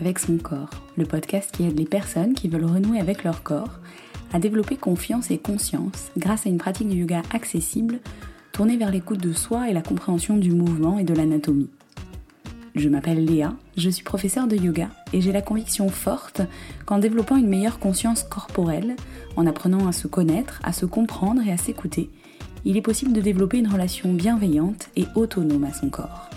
avec 0.00 0.18
son 0.18 0.38
corps, 0.38 0.70
le 0.96 1.04
podcast 1.04 1.50
qui 1.52 1.64
aide 1.64 1.78
les 1.78 1.84
personnes 1.84 2.34
qui 2.34 2.48
veulent 2.48 2.64
renouer 2.64 3.00
avec 3.00 3.24
leur 3.24 3.42
corps 3.42 3.80
à 4.32 4.38
développer 4.38 4.76
confiance 4.76 5.30
et 5.30 5.38
conscience 5.38 6.10
grâce 6.16 6.46
à 6.46 6.48
une 6.48 6.58
pratique 6.58 6.88
de 6.88 6.94
yoga 6.94 7.22
accessible 7.32 8.00
tournée 8.52 8.76
vers 8.76 8.90
l'écoute 8.90 9.20
de 9.20 9.32
soi 9.32 9.68
et 9.68 9.72
la 9.72 9.82
compréhension 9.82 10.36
du 10.36 10.52
mouvement 10.52 10.98
et 10.98 11.04
de 11.04 11.14
l'anatomie. 11.14 11.70
Je 12.74 12.88
m'appelle 12.88 13.24
Léa, 13.24 13.54
je 13.76 13.88
suis 13.90 14.02
professeure 14.02 14.48
de 14.48 14.56
yoga 14.56 14.90
et 15.12 15.20
j'ai 15.20 15.32
la 15.32 15.42
conviction 15.42 15.88
forte 15.88 16.42
qu'en 16.86 16.98
développant 16.98 17.36
une 17.36 17.48
meilleure 17.48 17.78
conscience 17.78 18.24
corporelle, 18.24 18.96
en 19.36 19.46
apprenant 19.46 19.86
à 19.86 19.92
se 19.92 20.08
connaître, 20.08 20.60
à 20.64 20.72
se 20.72 20.86
comprendre 20.86 21.42
et 21.46 21.52
à 21.52 21.56
s'écouter, 21.56 22.10
il 22.64 22.76
est 22.76 22.82
possible 22.82 23.12
de 23.12 23.20
développer 23.20 23.58
une 23.58 23.68
relation 23.68 24.12
bienveillante 24.12 24.88
et 24.96 25.04
autonome 25.14 25.64
à 25.64 25.72
son 25.72 25.90
corps. 25.90 26.30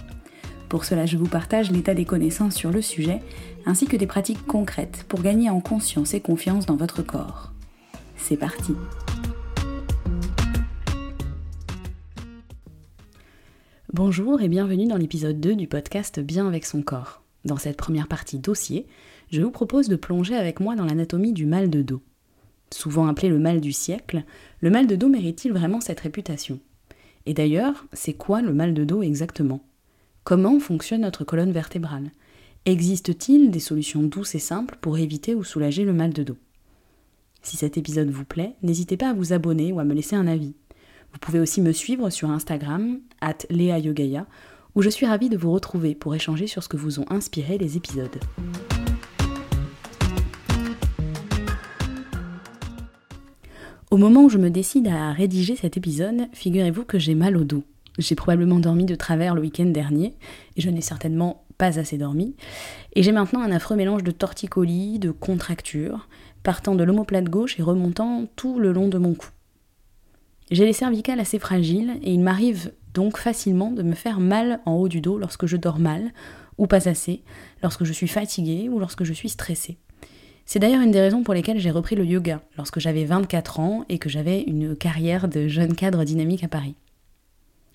Pour 0.70 0.84
cela, 0.84 1.06
je 1.06 1.16
vous 1.16 1.28
partage 1.28 1.72
l'état 1.72 1.94
des 1.94 2.04
connaissances 2.04 2.56
sur 2.56 2.72
le 2.72 2.82
sujet, 2.82 3.22
ainsi 3.66 3.86
que 3.86 3.96
des 3.96 4.06
pratiques 4.06 4.46
concrètes 4.46 5.06
pour 5.08 5.22
gagner 5.22 5.50
en 5.50 5.62
conscience 5.62 6.14
et 6.14 6.20
confiance 6.20 6.66
dans 6.66 6.76
votre 6.76 7.02
corps. 7.02 7.54
C'est 8.18 8.36
parti 8.36 8.74
Bonjour 13.94 14.42
et 14.42 14.50
bienvenue 14.50 14.88
dans 14.88 14.98
l'épisode 14.98 15.40
2 15.40 15.56
du 15.56 15.68
podcast 15.68 16.20
Bien 16.20 16.46
avec 16.48 16.66
son 16.66 16.82
corps. 16.82 17.24
Dans 17.46 17.56
cette 17.56 17.78
première 17.78 18.10
partie 18.10 18.38
dossier, 18.38 18.88
je 19.32 19.42
vous 19.42 19.52
propose 19.52 19.88
de 19.88 19.96
plonger 19.96 20.36
avec 20.36 20.60
moi 20.60 20.76
dans 20.76 20.86
l'anatomie 20.86 21.32
du 21.32 21.46
mal 21.46 21.70
de 21.70 21.82
dos. 21.82 22.02
Souvent 22.74 23.08
appelé 23.08 23.30
le 23.30 23.40
mal 23.40 23.62
du 23.62 23.72
siècle, 23.72 24.26
le 24.60 24.70
mal 24.70 24.86
de 24.86 24.98
dos 24.98 25.08
mérite-t-il 25.08 25.54
vraiment 25.54 25.80
cette 25.80 26.02
réputation? 26.02 26.60
Et 27.26 27.34
d'ailleurs, 27.34 27.86
c'est 27.94 28.14
quoi 28.14 28.42
le 28.42 28.54
mal 28.54 28.74
de 28.74 28.84
dos 28.84 29.02
exactement? 29.02 29.62
Comment 30.28 30.60
fonctionne 30.60 31.04
notre 31.04 31.24
colonne 31.24 31.54
vertébrale? 31.54 32.12
Existe-t-il 32.66 33.50
des 33.50 33.62
solutions 33.62 34.04
douces 34.04 34.36
et 34.36 34.40
simples 34.40 34.78
pour 34.82 34.98
éviter 34.98 35.34
ou 35.34 35.46
soulager 35.46 35.86
le 35.86 35.94
mal 35.94 36.12
de 36.12 36.22
dos? 36.22 36.36
Si 37.42 37.56
cet 37.56 37.78
épisode 37.78 38.10
vous 38.10 38.26
plaît, 38.26 38.56
n'hésitez 38.62 38.98
pas 38.98 39.12
à 39.12 39.14
vous 39.14 39.32
abonner 39.32 39.72
ou 39.72 39.80
à 39.80 39.86
me 39.86 39.94
laisser 39.94 40.18
un 40.18 40.28
avis. 40.28 40.54
Vous 41.14 41.20
pouvez 41.22 41.40
aussi 41.40 41.62
me 41.62 41.72
suivre 41.72 42.10
sur 42.10 42.30
Instagram, 42.30 43.00
at 43.22 43.38
Yogaya, 43.50 44.28
où 44.76 44.82
je 44.82 44.90
suis 44.90 45.06
ravie 45.06 45.30
de 45.30 45.38
vous 45.38 45.54
retrouver 45.54 45.96
pour 45.96 46.14
échanger 46.14 46.48
sur 46.48 46.62
ce 46.62 46.68
que 46.68 46.76
vous 46.76 47.00
ont 47.00 47.06
inspiré 47.10 47.58
les 47.58 47.78
épisodes. 47.78 48.20
Au 53.90 53.96
moment 53.96 54.26
où 54.26 54.30
je 54.30 54.40
me 54.40 54.50
décide 54.50 54.90
à 54.90 55.14
rédiger 55.14 55.56
cet 55.56 55.78
épisode, 55.78 56.28
figurez-vous 56.34 56.84
que 56.84 57.00
j'ai 57.00 57.16
mal 57.16 57.38
au 57.38 57.46
dos. 57.46 57.64
J'ai 57.98 58.16
probablement 58.16 58.60
dormi 58.60 58.86
de 58.86 58.96
travers 58.96 59.36
le 59.36 59.42
week-end 59.42 59.66
dernier, 59.66 60.16
et 60.56 60.62
je 60.62 60.70
n'ai 60.70 60.82
certainement 60.82 61.46
pas 61.58 61.80
assez 61.80 61.98
dormi. 61.98 62.36
Et 62.94 63.04
j'ai 63.04 63.12
maintenant 63.12 63.42
un 63.42 63.52
affreux 63.52 63.76
mélange 63.76 64.04
de 64.04 64.12
torticolis, 64.12 65.00
de 65.00 65.12
contractures, 65.12 66.08
partant 66.44 66.76
de 66.76 66.84
l'omoplate 66.84 67.30
gauche 67.30 67.60
et 67.60 67.64
remontant 67.64 68.28
tout 68.36 68.60
le 68.60 68.72
long 68.72 68.88
de 68.88 68.98
mon 68.98 69.14
cou. 69.16 69.30
J'ai 70.52 70.66
les 70.66 70.74
cervicales 70.74 71.20
assez 71.20 71.40
fragiles, 71.40 72.00
et 72.04 72.14
il 72.14 72.22
m'arrive 72.22 72.72
donc 72.94 73.18
facilement 73.18 73.72
de 73.72 73.84
me 73.84 73.94
faire 73.94 74.20
mal 74.20 74.60
en 74.66 74.74
haut 74.74 74.88
du 74.88 75.02
dos 75.02 75.18
lorsque 75.18 75.46
je 75.46 75.58
dors 75.58 75.80
mal, 75.80 76.14
ou 76.58 76.68
pas 76.68 76.88
assez, 76.88 77.24
lorsque 77.62 77.84
je 77.84 77.94
suis 77.94 78.08
fatiguée 78.08 78.70
ou 78.70 78.80
lorsque 78.80 79.04
je 79.04 79.14
suis 79.14 79.30
stressée. 79.30 79.78
C'est 80.46 80.60
d'ailleurs 80.60 80.82
une 80.82 80.92
des 80.92 81.02
raisons 81.02 81.24
pour 81.24 81.34
lesquelles 81.34 81.60
j'ai 81.60 81.72
repris 81.72 81.96
le 81.96 82.06
yoga 82.06 82.42
lorsque 82.56 82.80
j'avais 82.80 83.04
24 83.04 83.60
ans 83.60 83.84
et 83.90 84.00
que 84.00 84.08
j'avais 84.08 84.42
une 84.44 84.78
carrière 84.78 85.28
de 85.28 85.48
jeune 85.48 85.76
cadre 85.76 86.06
dynamique 86.06 86.44
à 86.44 86.48
Paris. 86.48 86.76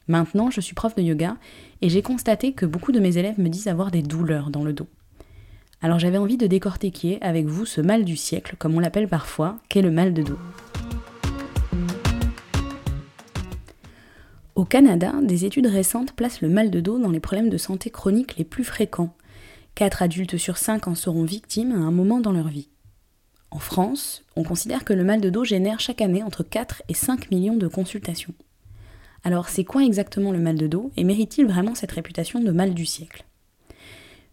Maintenant, 0.09 0.51
je 0.51 0.61
suis 0.61 0.75
prof 0.75 0.95
de 0.95 1.03
yoga 1.03 1.37
et 1.81 1.89
j'ai 1.89 2.03
constaté 2.03 2.53
que 2.53 2.67
beaucoup 2.67 2.93
de 2.93 3.01
mes 3.01 3.19
élèves 3.19 3.39
me 3.39 3.49
disent 3.49 3.69
avoir 3.69 3.91
des 3.91 4.03
douleurs 4.03 4.51
dans 4.51 4.65
le 4.65 4.73
dos. 4.73 4.89
Alors 5.81 5.99
j'avais 5.99 6.19
envie 6.19 6.37
de 6.37 6.47
décortiquer 6.47 7.19
avec 7.23 7.47
vous 7.47 7.67
ce 7.67 7.81
mal 7.81 8.05
du 8.05 8.17
siècle, 8.17 8.57
comme 8.59 8.75
on 8.75 8.81
l'appelle 8.81 9.09
parfois, 9.09 9.59
qu'est 9.69 9.83
le 9.83 9.91
mal 9.91 10.15
de 10.15 10.23
dos. 10.23 10.39
Au 14.55 14.65
Canada, 14.65 15.15
des 15.23 15.45
études 15.45 15.67
récentes 15.67 16.13
placent 16.13 16.41
le 16.41 16.49
mal 16.49 16.71
de 16.71 16.81
dos 16.81 16.99
dans 16.99 17.11
les 17.11 17.21
problèmes 17.21 17.51
de 17.51 17.57
santé 17.57 17.91
chroniques 17.91 18.37
les 18.37 18.45
plus 18.45 18.65
fréquents. 18.65 19.17
4 19.75 20.03
adultes 20.03 20.37
sur 20.37 20.59
5 20.59 20.87
en 20.87 20.95
seront 20.95 21.25
victimes 21.25 21.73
à 21.73 21.79
un 21.79 21.91
moment 21.91 22.21
dans 22.21 22.33
leur 22.33 22.49
vie. 22.49 22.69
En 23.51 23.59
France, 23.59 24.25
on 24.37 24.45
considère 24.45 24.85
que 24.85 24.93
le 24.93 25.05
mal 25.05 25.21
de 25.21 25.31
dos 25.31 25.45
génère 25.45 25.81
chaque 25.81 26.01
année 26.01 26.23
entre 26.23 26.43
4 26.43 26.83
et 26.89 26.95
5 26.95 27.31
millions 27.31 27.57
de 27.57 27.67
consultations. 27.67 28.35
Alors 29.25 29.49
c'est 29.49 29.65
quoi 29.65 29.85
exactement 29.85 30.33
le 30.33 30.41
mal 30.41 30.57
de 30.57 30.67
dos 30.67 30.91
et 30.97 31.05
mérite-t-il 31.05 31.47
vraiment 31.47 31.75
cette 31.75 31.93
réputation 31.93 32.41
de 32.41 32.51
mal 32.51 32.75
du 32.75 32.87
siècle? 32.87 33.25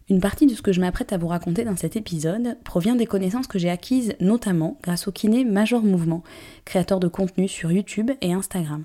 Une 0.08 0.20
partie 0.20 0.46
de 0.46 0.54
ce 0.54 0.62
que 0.62 0.72
je 0.72 0.80
m'apprête 0.80 1.12
à 1.12 1.18
vous 1.18 1.28
raconter 1.28 1.64
dans 1.64 1.76
cet 1.76 1.94
épisode 1.94 2.56
provient 2.64 2.96
des 2.96 3.06
connaissances 3.06 3.46
que 3.46 3.60
j'ai 3.60 3.70
acquises 3.70 4.14
notamment 4.18 4.76
grâce 4.82 5.06
au 5.06 5.12
kiné 5.12 5.44
Major 5.44 5.82
Mouvement, 5.82 6.24
créateur 6.64 6.98
de 6.98 7.06
contenu 7.06 7.46
sur 7.46 7.70
YouTube 7.70 8.10
et 8.20 8.32
Instagram. 8.32 8.84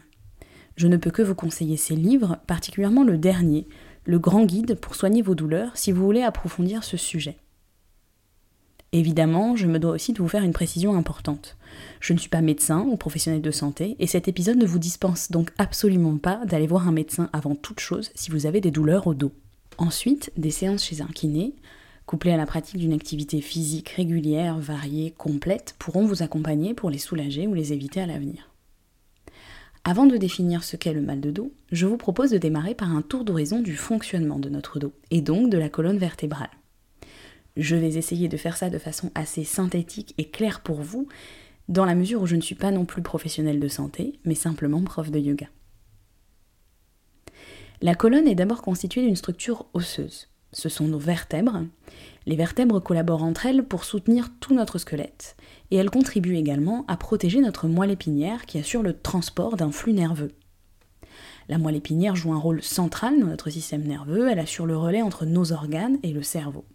Je 0.77 0.87
ne 0.87 0.97
peux 0.97 1.09
que 1.09 1.23
vous 1.23 1.33
conseiller 1.33 1.77
ses 1.77 1.95
livres, 1.95 2.37
particulièrement 2.45 3.03
le 3.03 3.17
dernier, 3.17 3.67
Le 4.07 4.19
grand 4.19 4.45
guide 4.45 4.75
pour 4.79 4.93
soigner 4.93 5.23
vos 5.23 5.33
douleurs, 5.33 5.71
si 5.75 5.91
vous 5.91 6.05
voulez 6.05 6.21
approfondir 6.21 6.83
ce 6.83 6.95
sujet. 6.95 7.37
Évidemment, 8.95 9.57
je 9.57 9.67
me 9.67 9.77
dois 9.77 9.91
aussi 9.91 10.13
de 10.13 10.19
vous 10.19 10.29
faire 10.29 10.45
une 10.45 10.53
précision 10.53 10.95
importante. 10.95 11.57
Je 11.99 12.13
ne 12.13 12.17
suis 12.17 12.29
pas 12.29 12.39
médecin 12.39 12.85
ou 12.89 12.95
professionnel 12.95 13.41
de 13.41 13.51
santé, 13.51 13.97
et 13.99 14.07
cet 14.07 14.29
épisode 14.29 14.55
ne 14.55 14.65
vous 14.65 14.79
dispense 14.79 15.31
donc 15.31 15.51
absolument 15.57 16.15
pas 16.15 16.45
d'aller 16.45 16.65
voir 16.65 16.87
un 16.87 16.93
médecin 16.93 17.29
avant 17.33 17.55
toute 17.55 17.81
chose 17.81 18.09
si 18.15 18.31
vous 18.31 18.45
avez 18.45 18.61
des 18.61 18.71
douleurs 18.71 19.07
au 19.07 19.13
dos. 19.13 19.33
Ensuite, 19.77 20.31
des 20.37 20.49
séances 20.49 20.85
chez 20.85 21.01
un 21.01 21.07
kiné, 21.07 21.55
couplées 22.05 22.31
à 22.31 22.37
la 22.37 22.45
pratique 22.45 22.77
d'une 22.77 22.93
activité 22.93 23.41
physique 23.41 23.89
régulière, 23.89 24.59
variée, 24.59 25.11
complète, 25.17 25.75
pourront 25.77 26.05
vous 26.05 26.23
accompagner 26.23 26.73
pour 26.73 26.89
les 26.89 26.97
soulager 26.97 27.47
ou 27.47 27.53
les 27.53 27.73
éviter 27.73 27.99
à 27.99 28.05
l'avenir. 28.05 28.49
Avant 29.83 30.05
de 30.05 30.15
définir 30.15 30.63
ce 30.63 30.77
qu'est 30.77 30.93
le 30.93 31.01
mal 31.01 31.19
de 31.19 31.31
dos, 31.31 31.51
je 31.73 31.85
vous 31.85 31.97
propose 31.97 32.31
de 32.31 32.37
démarrer 32.37 32.75
par 32.75 32.95
un 32.95 33.01
tour 33.01 33.25
d'horizon 33.25 33.59
du 33.59 33.75
fonctionnement 33.75 34.39
de 34.39 34.47
notre 34.47 34.79
dos, 34.79 34.93
et 35.11 35.19
donc 35.19 35.49
de 35.49 35.57
la 35.57 35.67
colonne 35.67 35.97
vertébrale. 35.97 36.47
Je 37.57 37.75
vais 37.75 37.95
essayer 37.95 38.27
de 38.27 38.37
faire 38.37 38.57
ça 38.57 38.69
de 38.69 38.77
façon 38.77 39.11
assez 39.15 39.43
synthétique 39.43 40.13
et 40.17 40.29
claire 40.29 40.61
pour 40.61 40.81
vous, 40.81 41.07
dans 41.69 41.85
la 41.85 41.95
mesure 41.95 42.21
où 42.21 42.27
je 42.27 42.35
ne 42.35 42.41
suis 42.41 42.55
pas 42.55 42.71
non 42.71 42.85
plus 42.85 43.01
professionnelle 43.01 43.59
de 43.59 43.67
santé, 43.67 44.19
mais 44.25 44.35
simplement 44.35 44.83
prof 44.83 45.09
de 45.09 45.19
yoga. 45.19 45.47
La 47.81 47.95
colonne 47.95 48.27
est 48.27 48.35
d'abord 48.35 48.61
constituée 48.61 49.01
d'une 49.01 49.15
structure 49.15 49.65
osseuse. 49.73 50.29
Ce 50.51 50.69
sont 50.69 50.87
nos 50.87 50.99
vertèbres. 50.99 51.63
Les 52.25 52.35
vertèbres 52.35 52.79
collaborent 52.79 53.23
entre 53.23 53.45
elles 53.45 53.63
pour 53.63 53.83
soutenir 53.83 54.29
tout 54.39 54.53
notre 54.53 54.77
squelette, 54.77 55.35
et 55.71 55.75
elles 55.75 55.89
contribuent 55.89 56.37
également 56.37 56.85
à 56.87 56.97
protéger 56.97 57.41
notre 57.41 57.67
moelle 57.67 57.91
épinière 57.91 58.45
qui 58.45 58.57
assure 58.57 58.83
le 58.83 58.97
transport 58.97 59.57
d'un 59.57 59.71
flux 59.71 59.93
nerveux. 59.93 60.31
La 61.49 61.57
moelle 61.57 61.75
épinière 61.75 62.15
joue 62.15 62.33
un 62.33 62.39
rôle 62.39 62.63
central 62.63 63.19
dans 63.19 63.27
notre 63.27 63.49
système 63.49 63.83
nerveux, 63.83 64.29
elle 64.29 64.39
assure 64.39 64.65
le 64.65 64.77
relais 64.77 65.01
entre 65.01 65.25
nos 65.25 65.51
organes 65.51 65.97
et 66.03 66.11
le 66.11 66.23
cerveau. 66.23 66.65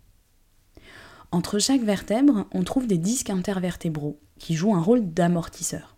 Entre 1.32 1.60
chaque 1.60 1.82
vertèbre, 1.82 2.46
on 2.52 2.64
trouve 2.64 2.88
des 2.88 2.98
disques 2.98 3.30
intervertébraux 3.30 4.18
qui 4.38 4.54
jouent 4.54 4.74
un 4.74 4.82
rôle 4.82 5.12
d'amortisseur. 5.12 5.96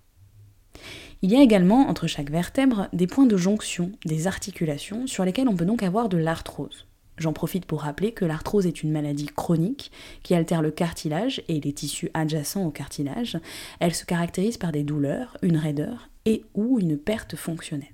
Il 1.22 1.31
y 1.31 1.37
a 1.37 1.43
également 1.43 1.88
entre 1.88 2.06
chaque 2.06 2.31
vertèbre 2.31 2.88
des 2.93 3.06
points 3.06 3.26
de 3.26 3.37
jonction, 3.37 3.92
des 4.04 4.26
articulations, 4.26 5.06
sur 5.06 5.25
lesquelles 5.25 5.48
on 5.48 5.56
peut 5.56 5.65
donc 5.65 5.82
avoir 5.82 6.09
de 6.09 6.19
l'arthrose. 6.19 6.87
J'en 7.16 7.32
profite 7.32 7.65
pour 7.65 7.82
rappeler 7.82 8.12
que 8.12 8.25
l'arthrose 8.25 8.66
est 8.66 8.82
une 8.82 8.91
maladie 8.91 9.26
chronique 9.26 9.91
qui 10.22 10.34
altère 10.34 10.60
le 10.60 10.71
cartilage 10.71 11.42
et 11.48 11.60
les 11.60 11.72
tissus 11.72 12.10
adjacents 12.12 12.65
au 12.65 12.71
cartilage. 12.71 13.38
Elle 13.81 13.94
se 13.94 14.04
caractérise 14.04 14.59
par 14.59 14.72
des 14.72 14.82
douleurs, 14.82 15.37
une 15.42 15.56
raideur 15.56 16.10
et 16.25 16.44
ou 16.54 16.78
une 16.78 16.98
perte 16.98 17.37
fonctionnelle. 17.37 17.88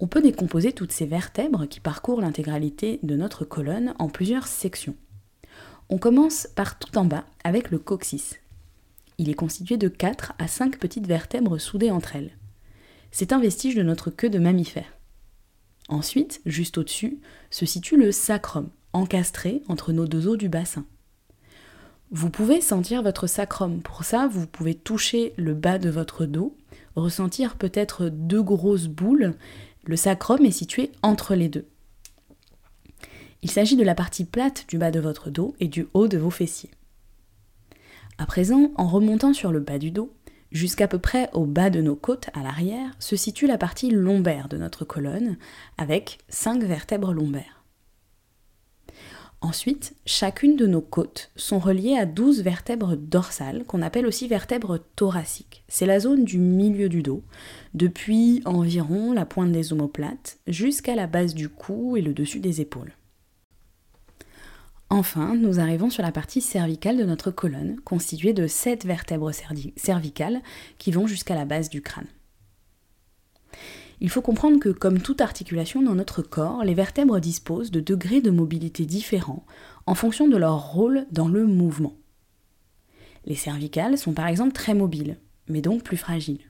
On 0.00 0.06
peut 0.06 0.22
décomposer 0.22 0.72
toutes 0.72 0.92
ces 0.92 1.04
vertèbres 1.04 1.66
qui 1.66 1.78
parcourent 1.78 2.22
l'intégralité 2.22 3.00
de 3.02 3.16
notre 3.16 3.44
colonne 3.44 3.94
en 3.98 4.08
plusieurs 4.08 4.46
sections. 4.46 4.96
On 5.90 5.98
commence 5.98 6.48
par 6.56 6.78
tout 6.78 6.96
en 6.96 7.04
bas 7.04 7.26
avec 7.44 7.70
le 7.70 7.78
coccyx. 7.78 8.36
Il 9.18 9.28
est 9.28 9.34
constitué 9.34 9.76
de 9.76 9.88
4 9.88 10.32
à 10.38 10.48
5 10.48 10.78
petites 10.78 11.06
vertèbres 11.06 11.58
soudées 11.58 11.90
entre 11.90 12.16
elles. 12.16 12.32
C'est 13.10 13.32
un 13.32 13.40
vestige 13.40 13.74
de 13.74 13.82
notre 13.82 14.10
queue 14.10 14.30
de 14.30 14.38
mammifère. 14.38 14.96
Ensuite, 15.90 16.40
juste 16.46 16.78
au-dessus, 16.78 17.20
se 17.50 17.66
situe 17.66 17.98
le 17.98 18.12
sacrum, 18.12 18.70
encastré 18.94 19.62
entre 19.68 19.92
nos 19.92 20.06
deux 20.06 20.28
os 20.28 20.38
du 20.38 20.48
bassin. 20.48 20.86
Vous 22.12 22.30
pouvez 22.30 22.60
sentir 22.60 23.02
votre 23.02 23.26
sacrum. 23.26 23.82
Pour 23.82 24.04
ça, 24.04 24.28
vous 24.28 24.46
pouvez 24.46 24.74
toucher 24.74 25.34
le 25.36 25.54
bas 25.54 25.78
de 25.78 25.90
votre 25.90 26.24
dos, 26.24 26.56
ressentir 26.96 27.56
peut-être 27.56 28.08
deux 28.08 28.42
grosses 28.42 28.88
boules 28.88 29.34
le 29.84 29.96
sacrum 29.96 30.44
est 30.44 30.50
situé 30.50 30.90
entre 31.02 31.34
les 31.34 31.48
deux. 31.48 31.66
Il 33.42 33.50
s'agit 33.50 33.76
de 33.76 33.84
la 33.84 33.94
partie 33.94 34.24
plate 34.24 34.66
du 34.68 34.78
bas 34.78 34.90
de 34.90 35.00
votre 35.00 35.30
dos 35.30 35.54
et 35.60 35.68
du 35.68 35.86
haut 35.94 36.08
de 36.08 36.18
vos 36.18 36.30
fessiers. 36.30 36.70
À 38.18 38.26
présent, 38.26 38.70
en 38.76 38.86
remontant 38.86 39.32
sur 39.32 39.50
le 39.50 39.60
bas 39.60 39.78
du 39.78 39.90
dos, 39.90 40.12
jusqu'à 40.52 40.88
peu 40.88 40.98
près 40.98 41.30
au 41.32 41.46
bas 41.46 41.70
de 41.70 41.80
nos 41.80 41.96
côtes 41.96 42.28
à 42.34 42.42
l'arrière, 42.42 42.90
se 42.98 43.16
situe 43.16 43.46
la 43.46 43.56
partie 43.56 43.90
lombaire 43.90 44.48
de 44.48 44.58
notre 44.58 44.84
colonne, 44.84 45.38
avec 45.78 46.18
cinq 46.28 46.62
vertèbres 46.62 47.14
lombaires. 47.14 47.59
Ensuite, 49.42 49.94
chacune 50.04 50.56
de 50.56 50.66
nos 50.66 50.82
côtes 50.82 51.30
sont 51.34 51.58
reliées 51.58 51.96
à 51.96 52.04
12 52.04 52.42
vertèbres 52.42 52.96
dorsales 52.96 53.64
qu'on 53.64 53.80
appelle 53.80 54.06
aussi 54.06 54.28
vertèbres 54.28 54.78
thoraciques. 54.96 55.64
C'est 55.66 55.86
la 55.86 55.98
zone 55.98 56.24
du 56.24 56.38
milieu 56.38 56.90
du 56.90 57.02
dos, 57.02 57.22
depuis 57.72 58.42
environ 58.44 59.14
la 59.14 59.24
pointe 59.24 59.50
des 59.50 59.72
omoplates 59.72 60.38
jusqu'à 60.46 60.94
la 60.94 61.06
base 61.06 61.34
du 61.34 61.48
cou 61.48 61.96
et 61.96 62.02
le 62.02 62.12
dessus 62.12 62.40
des 62.40 62.60
épaules. 62.60 62.92
Enfin, 64.90 65.34
nous 65.36 65.58
arrivons 65.58 65.88
sur 65.88 66.02
la 66.02 66.12
partie 66.12 66.42
cervicale 66.42 66.98
de 66.98 67.04
notre 67.04 67.30
colonne, 67.30 67.80
constituée 67.80 68.34
de 68.34 68.46
7 68.46 68.84
vertèbres 68.84 69.30
cervicales 69.76 70.42
qui 70.78 70.90
vont 70.90 71.06
jusqu'à 71.06 71.36
la 71.36 71.46
base 71.46 71.70
du 71.70 71.80
crâne. 71.80 72.08
Il 74.00 74.08
faut 74.08 74.22
comprendre 74.22 74.58
que, 74.58 74.70
comme 74.70 75.00
toute 75.00 75.20
articulation 75.20 75.82
dans 75.82 75.94
notre 75.94 76.22
corps, 76.22 76.64
les 76.64 76.74
vertèbres 76.74 77.20
disposent 77.20 77.70
de 77.70 77.80
degrés 77.80 78.22
de 78.22 78.30
mobilité 78.30 78.86
différents 78.86 79.44
en 79.86 79.94
fonction 79.94 80.26
de 80.26 80.36
leur 80.36 80.72
rôle 80.72 81.06
dans 81.10 81.28
le 81.28 81.46
mouvement. 81.46 81.94
Les 83.26 83.34
cervicales 83.34 83.98
sont 83.98 84.12
par 84.12 84.26
exemple 84.26 84.52
très 84.52 84.74
mobiles, 84.74 85.18
mais 85.48 85.60
donc 85.60 85.82
plus 85.82 85.98
fragiles. 85.98 86.40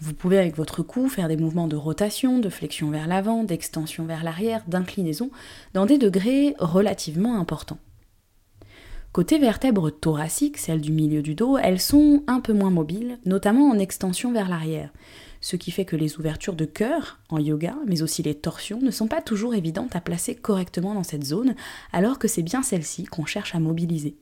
Vous 0.00 0.14
pouvez 0.14 0.38
avec 0.38 0.56
votre 0.56 0.84
cou 0.84 1.08
faire 1.08 1.26
des 1.26 1.36
mouvements 1.36 1.66
de 1.66 1.74
rotation, 1.74 2.38
de 2.38 2.48
flexion 2.48 2.90
vers 2.90 3.08
l'avant, 3.08 3.42
d'extension 3.42 4.04
vers 4.04 4.22
l'arrière, 4.22 4.62
d'inclinaison, 4.68 5.30
dans 5.74 5.86
des 5.86 5.98
degrés 5.98 6.54
relativement 6.60 7.40
importants. 7.40 7.80
Côté 9.10 9.38
vertèbres 9.38 9.90
thoraciques, 9.90 10.58
celles 10.58 10.80
du 10.80 10.92
milieu 10.92 11.22
du 11.22 11.34
dos, 11.34 11.58
elles 11.58 11.80
sont 11.80 12.22
un 12.28 12.40
peu 12.40 12.52
moins 12.52 12.70
mobiles, 12.70 13.18
notamment 13.24 13.68
en 13.68 13.78
extension 13.78 14.32
vers 14.32 14.48
l'arrière, 14.48 14.92
ce 15.40 15.56
qui 15.56 15.70
fait 15.70 15.84
que 15.84 15.96
les 15.96 16.18
ouvertures 16.18 16.54
de 16.54 16.64
cœur 16.64 17.20
en 17.28 17.38
yoga, 17.38 17.76
mais 17.86 18.02
aussi 18.02 18.22
les 18.22 18.34
torsions, 18.34 18.80
ne 18.80 18.90
sont 18.90 19.08
pas 19.08 19.22
toujours 19.22 19.54
évidentes 19.54 19.96
à 19.96 20.00
placer 20.00 20.34
correctement 20.34 20.94
dans 20.94 21.02
cette 21.02 21.24
zone, 21.24 21.54
alors 21.92 22.18
que 22.18 22.28
c'est 22.28 22.42
bien 22.42 22.62
celle-ci 22.62 23.04
qu'on 23.04 23.26
cherche 23.26 23.54
à 23.54 23.60
mobiliser. 23.60 24.16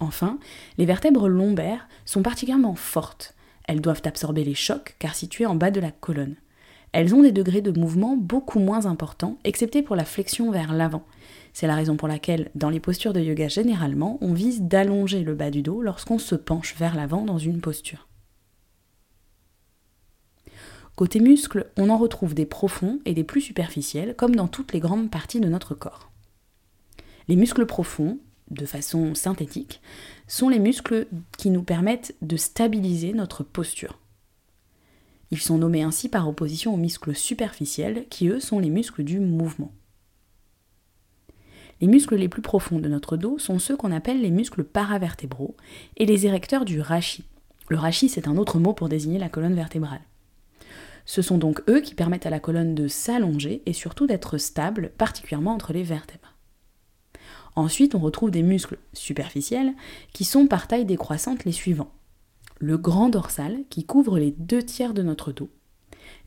Enfin, 0.00 0.38
les 0.78 0.86
vertèbres 0.86 1.28
lombaires 1.28 1.88
sont 2.04 2.22
particulièrement 2.22 2.74
fortes. 2.74 3.34
Elles 3.68 3.80
doivent 3.80 4.02
absorber 4.04 4.44
les 4.44 4.54
chocs 4.54 4.96
car 4.98 5.14
situées 5.14 5.46
en 5.46 5.54
bas 5.54 5.70
de 5.70 5.80
la 5.80 5.92
colonne. 5.92 6.36
Elles 6.92 7.14
ont 7.14 7.22
des 7.22 7.32
degrés 7.32 7.62
de 7.62 7.78
mouvement 7.78 8.16
beaucoup 8.16 8.58
moins 8.58 8.86
importants, 8.86 9.38
excepté 9.44 9.80
pour 9.80 9.96
la 9.96 10.04
flexion 10.04 10.50
vers 10.50 10.74
l'avant. 10.74 11.04
C'est 11.54 11.66
la 11.66 11.76
raison 11.76 11.96
pour 11.96 12.08
laquelle, 12.08 12.50
dans 12.54 12.68
les 12.68 12.80
postures 12.80 13.12
de 13.12 13.20
yoga 13.20 13.48
généralement, 13.48 14.18
on 14.20 14.34
vise 14.34 14.62
d'allonger 14.62 15.22
le 15.22 15.34
bas 15.34 15.50
du 15.50 15.62
dos 15.62 15.80
lorsqu'on 15.82 16.18
se 16.18 16.34
penche 16.34 16.74
vers 16.76 16.94
l'avant 16.94 17.24
dans 17.24 17.38
une 17.38 17.60
posture. 17.60 18.08
Côté 20.94 21.20
muscles, 21.20 21.70
on 21.78 21.88
en 21.88 21.96
retrouve 21.96 22.34
des 22.34 22.44
profonds 22.44 23.00
et 23.06 23.14
des 23.14 23.24
plus 23.24 23.40
superficiels, 23.40 24.14
comme 24.14 24.36
dans 24.36 24.48
toutes 24.48 24.72
les 24.72 24.80
grandes 24.80 25.10
parties 25.10 25.40
de 25.40 25.48
notre 25.48 25.74
corps. 25.74 26.10
Les 27.28 27.36
muscles 27.36 27.66
profonds, 27.66 28.18
de 28.50 28.66
façon 28.66 29.14
synthétique, 29.14 29.80
sont 30.28 30.50
les 30.50 30.58
muscles 30.58 31.06
qui 31.38 31.48
nous 31.48 31.62
permettent 31.62 32.14
de 32.20 32.36
stabiliser 32.36 33.14
notre 33.14 33.42
posture. 33.42 33.98
Ils 35.30 35.40
sont 35.40 35.56
nommés 35.56 35.82
ainsi 35.82 36.10
par 36.10 36.28
opposition 36.28 36.74
aux 36.74 36.78
muscles 36.78 37.14
superficiels, 37.14 38.06
qui 38.10 38.28
eux 38.28 38.40
sont 38.40 38.58
les 38.58 38.68
muscles 38.68 39.02
du 39.02 39.18
mouvement. 39.18 39.72
Les 41.80 41.86
muscles 41.86 42.16
les 42.16 42.28
plus 42.28 42.42
profonds 42.42 42.78
de 42.78 42.88
notre 42.88 43.16
dos 43.16 43.38
sont 43.38 43.58
ceux 43.58 43.76
qu'on 43.76 43.92
appelle 43.92 44.20
les 44.20 44.30
muscles 44.30 44.62
paravertébraux 44.62 45.56
et 45.96 46.04
les 46.04 46.26
érecteurs 46.26 46.66
du 46.66 46.80
rachis. 46.80 47.24
Le 47.68 47.78
rachis, 47.78 48.10
c'est 48.10 48.28
un 48.28 48.36
autre 48.36 48.58
mot 48.58 48.74
pour 48.74 48.90
désigner 48.90 49.18
la 49.18 49.30
colonne 49.30 49.54
vertébrale. 49.54 50.02
Ce 51.04 51.22
sont 51.22 51.38
donc 51.38 51.62
eux 51.68 51.80
qui 51.80 51.94
permettent 51.94 52.26
à 52.26 52.30
la 52.30 52.40
colonne 52.40 52.74
de 52.74 52.88
s'allonger 52.88 53.62
et 53.66 53.72
surtout 53.72 54.06
d'être 54.06 54.38
stable, 54.38 54.92
particulièrement 54.96 55.54
entre 55.54 55.72
les 55.72 55.82
vertèbres. 55.82 56.36
Ensuite, 57.54 57.94
on 57.94 57.98
retrouve 57.98 58.30
des 58.30 58.42
muscles 58.42 58.78
superficiels 58.92 59.74
qui 60.12 60.24
sont 60.24 60.46
par 60.46 60.68
taille 60.68 60.86
décroissante 60.86 61.44
les 61.44 61.52
suivants. 61.52 61.92
Le 62.58 62.78
grand 62.78 63.08
dorsal 63.08 63.58
qui 63.68 63.84
couvre 63.84 64.18
les 64.18 64.30
deux 64.30 64.62
tiers 64.62 64.94
de 64.94 65.02
notre 65.02 65.32
dos. 65.32 65.50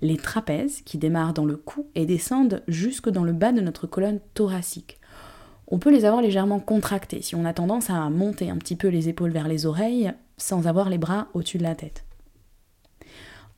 Les 0.01 0.18
trapèzes 0.18 0.81
qui 0.81 0.98
démarrent 0.98 1.33
dans 1.33 1.45
le 1.45 1.56
cou 1.56 1.88
et 1.95 2.06
descendent 2.06 2.62
jusque 2.68 3.10
dans 3.10 3.24
le 3.24 3.33
bas 3.33 3.54
de 3.54 3.62
notre 3.62 3.88
colonne 3.88 4.19
thoracique. 4.33 5.00
On 5.68 5.80
peut 5.80 5.92
les 5.92 6.06
avoir 6.06 6.22
légèrement 6.22 6.60
contractés 6.60 7.22
si 7.22 7.33
on 7.33 7.45
a 7.45 7.54
tendance 7.54 7.89
à 7.89 8.10
monter 8.10 8.50
un 8.50 8.57
petit 8.57 8.75
peu 8.75 8.89
les 8.89 9.10
épaules 9.10 9.31
vers 9.31 9.48
les 9.48 9.66
oreilles 9.66 10.13
sans 10.38 10.68
avoir 10.68 10.89
les 10.89 10.98
bras 10.98 11.30
au-dessus 11.33 11.57
de 11.57 11.63
la 11.63 11.75
tête. 11.75 12.05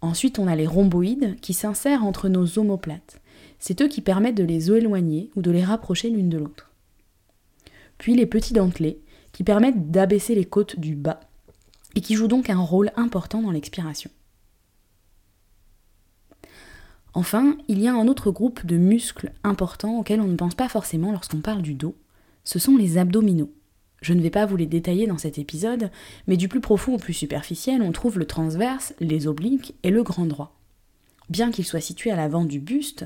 Ensuite, 0.07 0.39
on 0.39 0.47
a 0.47 0.55
les 0.55 0.65
rhomboïdes 0.65 1.37
qui 1.41 1.53
s'insèrent 1.53 2.05
entre 2.05 2.29
nos 2.29 2.57
omoplates. 2.57 3.19
C'est 3.59 3.81
eux 3.81 3.89
qui 3.89 3.99
permettent 3.99 4.37
de 4.37 4.45
les 4.45 4.71
éloigner 4.71 5.29
ou 5.35 5.41
de 5.41 5.51
les 5.51 5.65
rapprocher 5.65 6.09
l'une 6.09 6.29
de 6.29 6.37
l'autre. 6.37 6.71
Puis 7.97 8.15
les 8.15 8.25
petits 8.25 8.53
dentelés 8.53 9.01
qui 9.33 9.43
permettent 9.43 9.91
d'abaisser 9.91 10.33
les 10.33 10.45
côtes 10.45 10.79
du 10.79 10.95
bas 10.95 11.19
et 11.95 11.99
qui 11.99 12.15
jouent 12.15 12.29
donc 12.29 12.49
un 12.49 12.57
rôle 12.57 12.93
important 12.95 13.41
dans 13.41 13.51
l'expiration. 13.51 14.09
Enfin, 17.13 17.57
il 17.67 17.81
y 17.81 17.89
a 17.89 17.93
un 17.93 18.07
autre 18.07 18.31
groupe 18.31 18.65
de 18.65 18.77
muscles 18.77 19.33
importants 19.43 19.99
auxquels 19.99 20.21
on 20.21 20.27
ne 20.27 20.37
pense 20.37 20.55
pas 20.55 20.69
forcément 20.69 21.11
lorsqu'on 21.11 21.41
parle 21.41 21.61
du 21.61 21.73
dos, 21.73 21.97
ce 22.45 22.59
sont 22.59 22.77
les 22.77 22.97
abdominaux. 22.97 23.51
Je 24.01 24.13
ne 24.13 24.21
vais 24.21 24.29
pas 24.29 24.45
vous 24.45 24.57
les 24.57 24.65
détailler 24.65 25.07
dans 25.07 25.17
cet 25.17 25.37
épisode, 25.37 25.89
mais 26.27 26.37
du 26.37 26.47
plus 26.47 26.61
profond 26.61 26.95
au 26.95 26.97
plus 26.97 27.13
superficiel, 27.13 27.81
on 27.81 27.91
trouve 27.91 28.19
le 28.19 28.25
transverse, 28.25 28.93
les 28.99 29.27
obliques 29.27 29.73
et 29.83 29.89
le 29.89 30.03
grand 30.03 30.25
droit. 30.25 30.55
Bien 31.29 31.51
qu'ils 31.51 31.65
soient 31.65 31.81
situés 31.81 32.11
à 32.11 32.15
l'avant 32.15 32.45
du 32.45 32.59
buste, 32.59 33.05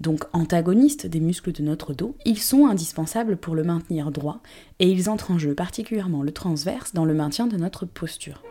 donc 0.00 0.24
antagonistes 0.32 1.06
des 1.06 1.20
muscles 1.20 1.52
de 1.52 1.62
notre 1.62 1.94
dos, 1.94 2.16
ils 2.24 2.40
sont 2.40 2.66
indispensables 2.66 3.36
pour 3.36 3.54
le 3.54 3.64
maintenir 3.64 4.10
droit 4.10 4.40
et 4.80 4.90
ils 4.90 5.08
entrent 5.08 5.30
en 5.30 5.38
jeu 5.38 5.54
particulièrement 5.54 6.22
le 6.22 6.32
transverse 6.32 6.92
dans 6.94 7.04
le 7.04 7.14
maintien 7.14 7.46
de 7.46 7.56
notre 7.56 7.86
posture. 7.86 8.42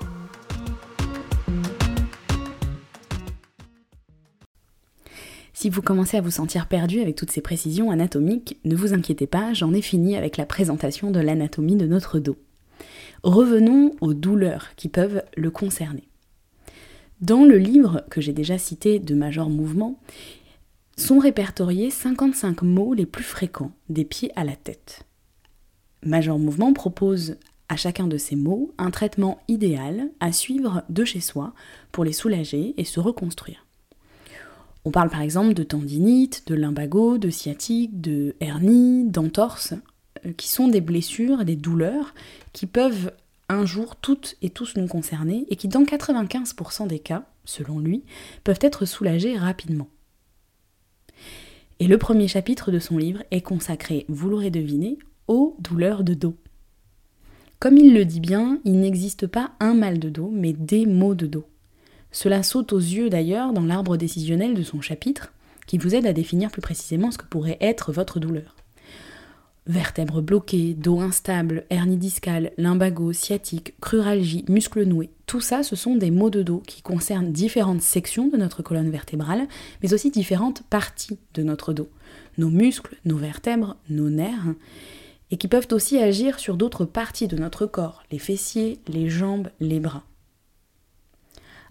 Si 5.63 5.69
vous 5.69 5.81
commencez 5.81 6.18
à 6.18 6.21
vous 6.21 6.30
sentir 6.30 6.68
perdu 6.68 7.00
avec 7.00 7.15
toutes 7.15 7.31
ces 7.31 7.39
précisions 7.39 7.89
anatomiques, 7.89 8.57
ne 8.65 8.75
vous 8.75 8.94
inquiétez 8.94 9.27
pas, 9.27 9.54
j'en 9.54 9.74
ai 9.74 9.81
fini 9.81 10.18
avec 10.18 10.36
la 10.36 10.45
présentation 10.45 11.10
de 11.10 11.21
l'anatomie 11.21 11.77
de 11.77 11.88
notre 11.88 12.19
dos. 12.19 12.36
Revenons 13.24 13.95
aux 14.01 14.13
douleurs 14.13 14.75
qui 14.75 14.89
peuvent 14.89 15.24
le 15.38 15.51
concerner. 15.51 16.04
Dans 17.21 17.45
le 17.45 17.57
livre 17.57 18.04
que 18.10 18.19
j'ai 18.19 18.33
déjà 18.33 18.57
cité 18.57 19.00
de 19.00 19.15
Major 19.15 19.50
Mouvement, 19.50 19.98
sont 20.98 21.20
répertoriés 21.20 21.91
55 21.91 22.62
mots 22.63 22.93
les 22.93 23.05
plus 23.05 23.24
fréquents 23.24 23.72
des 23.88 24.03
pieds 24.03 24.34
à 24.36 24.43
la 24.43 24.58
tête. 24.58 25.05
Major 26.05 26.39
Mouvement 26.39 26.74
propose 26.74 27.38
à 27.70 27.77
chacun 27.77 28.08
de 28.08 28.17
ces 28.17 28.36
mots 28.36 28.74
un 28.77 28.91
traitement 28.91 29.39
idéal 29.48 30.10
à 30.20 30.34
suivre 30.34 30.84
de 30.89 31.05
chez 31.05 31.22
soi 31.22 31.53
pour 31.93 32.03
les 32.03 32.12
soulager 32.12 32.74
et 32.75 32.84
se 32.84 33.00
reconstruire. 33.00 33.65
On 34.86 34.92
parle 34.92 35.10
par 35.10 35.22
exemple 35.22 35.54
de 35.54 35.63
tendinite, 35.63 36.44
de 36.48 36.56
lumbago, 36.56 37.18
de 37.18 37.30
sciatique, 37.30 38.02
de 38.02 38.36
hernie, 38.40 39.06
d'entorse, 39.06 39.74
euh, 40.25 40.34
qui 40.34 40.50
sont 40.50 40.68
des 40.68 40.82
blessures, 40.82 41.46
des 41.46 41.56
douleurs 41.56 42.13
qui 42.52 42.66
peuvent 42.66 43.13
un 43.50 43.66
jour 43.66 43.96
toutes 43.96 44.36
et 44.42 44.50
tous 44.50 44.75
nous 44.75 44.88
concerner 44.88 45.46
et 45.50 45.56
qui 45.56 45.68
dans 45.68 45.84
95% 45.84 46.88
des 46.88 47.00
cas, 47.00 47.25
selon 47.46 47.80
lui, 47.80 48.04
peuvent 48.44 48.60
être 48.62 48.86
soulagées 48.86 49.38
rapidement. 49.38 49.88
Et 51.80 51.88
le 51.88 51.98
premier 51.98 52.28
chapitre 52.28 52.72
de 52.72 52.80
son 52.80 52.98
livre 52.98 53.24
est 53.32 53.42
consacré, 53.42 54.06
vous 54.08 54.30
l'aurez 54.30 54.52
deviné, 54.52 54.98
aux 55.28 55.56
douleurs 55.60 56.04
de 56.04 56.13
dos. 56.13 56.36
Comme 57.60 57.78
il 57.78 57.94
le 57.94 58.06
dit 58.06 58.20
bien, 58.20 58.60
il 58.66 58.80
n'existe 58.80 59.28
pas 59.28 59.52
un 59.60 59.74
mal 59.74 60.00
de 60.00 60.10
dos, 60.10 60.30
mais 60.32 60.54
des 60.54 60.86
maux 60.86 61.16
de 61.16 61.28
dos. 61.28 61.46
Cela 62.13 62.43
saute 62.43 62.74
aux 62.74 62.79
yeux 62.79 63.10
d'ailleurs 63.10 63.53
dans 63.53 63.65
l'arbre 63.65 63.98
décisionnel 63.98 64.53
de 64.53 64.62
son 64.62 64.82
chapitre, 64.82 65.34
qui 65.65 65.79
vous 65.79 65.96
aide 65.96 66.05
à 66.05 66.13
définir 66.13 66.51
plus 66.51 66.62
précisément 66.62 67.10
ce 67.10 67.17
que 67.17 67.25
pourrait 67.25 67.58
être 67.60 67.91
votre 67.91 68.20
douleur. 68.20 68.55
Vertèbres 69.65 70.22
bloquées, 70.22 70.75
dos 70.75 71.00
instable, 71.00 71.65
hernie 71.72 71.98
discale, 71.98 72.51
lumbago, 72.58 73.13
sciatique, 73.13 73.74
cruralgie, 73.82 74.46
muscles 74.48 74.84
noués, 74.84 75.10
tout 75.25 75.41
ça 75.41 75.63
ce 75.63 75.75
sont 75.75 75.96
des 75.96 76.12
maux 76.12 76.29
de 76.29 76.43
dos 76.43 76.62
qui 76.67 76.84
concernent 76.84 77.32
différentes 77.32 77.82
sections 77.82 78.27
de 78.27 78.38
notre 78.38 78.62
colonne 78.62 78.91
vertébrale, 78.91 79.48
mais 79.82 79.93
aussi 79.93 80.12
différentes 80.12 80.62
parties 80.70 81.17
de 81.34 81.41
notre 81.41 81.74
dos, 81.74 81.89
nos 82.38 82.50
muscles, 82.50 82.98
nos 83.05 83.17
vertèbres, 83.17 83.75
nos 83.89 84.12
nerfs, 84.12 84.53
et 85.32 85.38
qui 85.38 85.48
peuvent 85.48 85.70
aussi 85.72 85.98
agir 85.98 86.39
sur 86.39 86.58
d'autres 86.58 86.86
parties 86.86 87.27
de 87.27 87.38
notre 87.38 87.65
corps, 87.65 88.03
les 88.12 88.20
fessiers, 88.20 88.79
les 88.88 89.10
jambes, 89.10 89.48
les 89.60 89.79
bras. 89.79 90.03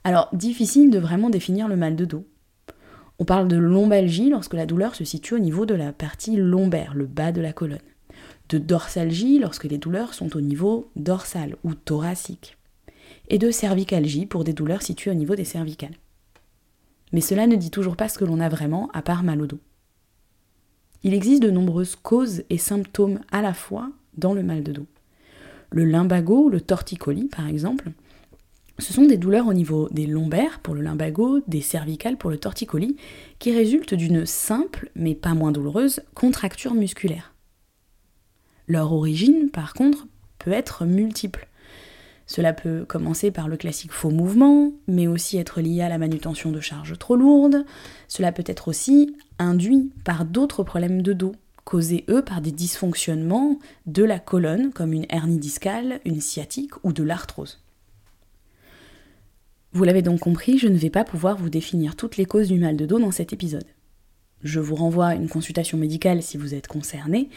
Alors, 0.04 0.28
difficile 0.32 0.90
de 0.90 0.99
vraiment 0.99 1.30
définir 1.30 1.68
le 1.68 1.76
mal 1.76 1.97
de 1.97 2.04
dos. 2.04 2.26
On 3.18 3.25
parle 3.25 3.47
de 3.47 3.56
lombalgie 3.56 4.30
lorsque 4.30 4.54
la 4.54 4.66
douleur 4.66 4.94
se 4.94 5.04
situe 5.04 5.35
au 5.35 5.38
niveau 5.38 5.64
de 5.64 5.75
la 5.75 5.92
partie 5.92 6.37
lombaire, 6.37 6.94
le 6.94 7.06
bas 7.06 7.30
de 7.30 7.40
la 7.40 7.52
colonne. 7.52 7.78
De 8.49 8.59
dorsalgie 8.59 9.38
lorsque 9.38 9.64
les 9.64 9.78
douleurs 9.78 10.14
sont 10.14 10.37
au 10.37 10.40
niveau 10.40 10.90
dorsal 10.97 11.56
ou 11.62 11.75
thoracique. 11.75 12.59
Et 13.28 13.38
de 13.38 13.50
cervicalgie 13.50 14.26
pour 14.26 14.42
des 14.42 14.52
douleurs 14.52 14.82
situées 14.82 15.12
au 15.12 15.14
niveau 15.14 15.37
des 15.37 15.44
cervicales. 15.44 15.94
Mais 17.12 17.21
cela 17.21 17.47
ne 17.47 17.56
dit 17.56 17.71
toujours 17.71 17.97
pas 17.97 18.09
ce 18.09 18.18
que 18.18 18.25
l'on 18.25 18.40
a 18.40 18.49
vraiment, 18.49 18.90
à 18.92 19.02
part 19.02 19.23
mal 19.23 19.40
au 19.40 19.47
dos. 19.47 19.61
Il 21.04 21.14
existe 21.14 21.42
de 21.42 21.50
nombreuses 21.50 21.97
causes 21.97 22.42
et 22.50 22.59
symptômes 22.59 23.21
à 23.30 23.42
la 23.42 23.54
fois 23.54 23.90
dans 24.16 24.35
le 24.35 24.42
mal 24.42 24.62
de 24.62 24.73
dos. 24.73 24.87
Le 25.71 25.85
lumbago, 25.85 26.49
le 26.49 26.61
torticolis 26.61 27.28
par 27.28 27.47
exemple, 27.47 27.92
ce 28.78 28.92
sont 28.92 29.06
des 29.06 29.16
douleurs 29.16 29.46
au 29.46 29.54
niveau 29.54 29.88
des 29.90 30.06
lombaires 30.06 30.60
pour 30.60 30.74
le 30.74 30.80
lumbago, 30.80 31.40
des 31.46 31.60
cervicales 31.60 32.16
pour 32.16 32.30
le 32.30 32.38
torticolis, 32.38 32.96
qui 33.38 33.52
résultent 33.52 33.94
d'une 33.94 34.26
simple, 34.26 34.90
mais 34.94 35.14
pas 35.14 35.34
moins 35.34 35.52
douloureuse, 35.52 36.00
contracture 36.14 36.74
musculaire. 36.74 37.34
Leur 38.66 38.92
origine, 38.92 39.50
par 39.50 39.74
contre, 39.74 40.06
peut 40.38 40.52
être 40.52 40.84
multiple. 40.84 41.48
Cela 42.26 42.52
peut 42.52 42.84
commencer 42.86 43.30
par 43.30 43.48
le 43.48 43.56
classique 43.56 43.92
faux 43.92 44.10
mouvement, 44.10 44.72
mais 44.86 45.06
aussi 45.06 45.36
être 45.36 45.60
lié 45.60 45.82
à 45.82 45.88
la 45.88 45.98
manutention 45.98 46.50
de 46.50 46.60
charges 46.60 46.98
trop 46.98 47.16
lourdes. 47.16 47.64
Cela 48.08 48.32
peut 48.32 48.44
être 48.46 48.68
aussi 48.68 49.16
induit 49.38 49.90
par 50.04 50.24
d'autres 50.24 50.62
problèmes 50.62 51.02
de 51.02 51.12
dos, 51.12 51.34
causés 51.64 52.04
eux 52.08 52.22
par 52.22 52.40
des 52.40 52.52
dysfonctionnements 52.52 53.58
de 53.86 54.04
la 54.04 54.18
colonne, 54.18 54.72
comme 54.72 54.92
une 54.92 55.06
hernie 55.10 55.38
discale, 55.38 56.00
une 56.04 56.20
sciatique 56.20 56.72
ou 56.84 56.92
de 56.92 57.02
l'arthrose. 57.02 57.62
Vous 59.74 59.84
l'avez 59.84 60.02
donc 60.02 60.20
compris, 60.20 60.58
je 60.58 60.68
ne 60.68 60.76
vais 60.76 60.90
pas 60.90 61.04
pouvoir 61.04 61.38
vous 61.38 61.48
définir 61.48 61.96
toutes 61.96 62.18
les 62.18 62.26
causes 62.26 62.48
du 62.48 62.58
mal 62.58 62.76
de 62.76 62.84
dos 62.84 62.98
dans 62.98 63.10
cet 63.10 63.32
épisode. 63.32 63.64
Je 64.42 64.60
vous 64.60 64.74
renvoie 64.74 65.06
à 65.06 65.14
une 65.14 65.30
consultation 65.30 65.78
médicale 65.78 66.22
si 66.22 66.36
vous 66.36 66.54
êtes 66.54 66.66
concerné, 66.66 67.30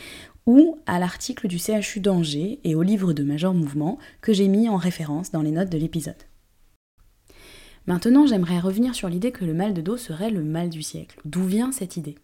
ou 0.45 0.77
à 0.85 0.99
l'article 0.99 1.47
du 1.47 1.57
CHU 1.57 2.01
d'Angers 2.01 2.59
et 2.65 2.75
au 2.75 2.81
livre 2.81 3.13
de 3.13 3.23
Major 3.23 3.53
Mouvement 3.53 3.97
que 4.21 4.33
j'ai 4.33 4.49
mis 4.49 4.67
en 4.67 4.75
référence 4.75 5.31
dans 5.31 5.41
les 5.41 5.51
notes 5.51 5.71
de 5.71 5.77
l'épisode. 5.77 6.15
Maintenant, 7.87 8.27
j'aimerais 8.27 8.59
revenir 8.59 8.95
sur 8.95 9.07
l'idée 9.07 9.31
que 9.31 9.45
le 9.45 9.53
mal 9.53 9.73
de 9.73 9.81
dos 9.81 9.97
serait 9.97 10.31
le 10.31 10.43
mal 10.43 10.69
du 10.69 10.81
siècle. 10.81 11.19
D'où 11.23 11.45
vient 11.45 11.71
cette 11.71 11.95
idée? 11.95 12.15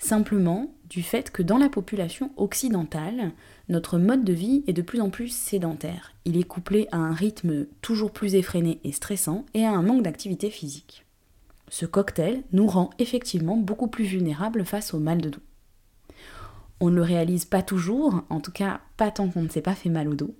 Simplement 0.00 0.72
du 0.88 1.02
fait 1.02 1.30
que 1.30 1.42
dans 1.42 1.58
la 1.58 1.68
population 1.68 2.32
occidentale, 2.38 3.32
notre 3.68 3.98
mode 3.98 4.24
de 4.24 4.32
vie 4.32 4.64
est 4.66 4.72
de 4.72 4.80
plus 4.80 5.02
en 5.02 5.10
plus 5.10 5.28
sédentaire. 5.28 6.14
Il 6.24 6.38
est 6.38 6.42
couplé 6.42 6.88
à 6.90 6.96
un 6.96 7.12
rythme 7.12 7.66
toujours 7.82 8.10
plus 8.10 8.34
effréné 8.34 8.80
et 8.82 8.92
stressant 8.92 9.44
et 9.52 9.66
à 9.66 9.72
un 9.72 9.82
manque 9.82 10.02
d'activité 10.02 10.48
physique. 10.48 11.04
Ce 11.68 11.84
cocktail 11.84 12.42
nous 12.52 12.66
rend 12.66 12.90
effectivement 12.98 13.58
beaucoup 13.58 13.88
plus 13.88 14.04
vulnérables 14.04 14.64
face 14.64 14.94
au 14.94 14.98
mal 14.98 15.20
de 15.20 15.28
dos. 15.28 15.40
On 16.80 16.88
ne 16.88 16.96
le 16.96 17.02
réalise 17.02 17.44
pas 17.44 17.62
toujours, 17.62 18.24
en 18.30 18.40
tout 18.40 18.52
cas 18.52 18.80
pas 18.96 19.10
tant 19.10 19.28
qu'on 19.28 19.42
ne 19.42 19.50
s'est 19.50 19.60
pas 19.60 19.74
fait 19.74 19.90
mal 19.90 20.08
au 20.08 20.14
dos, 20.14 20.34